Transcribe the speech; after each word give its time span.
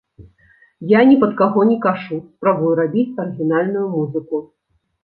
Я 0.91 1.01
ні 1.09 1.17
пад 1.25 1.35
каго 1.43 1.67
не 1.73 1.77
кашу, 1.85 2.15
спрабую 2.33 2.73
рабіць 2.81 3.09
арыгінальную 3.27 3.87
музыку. 3.97 4.47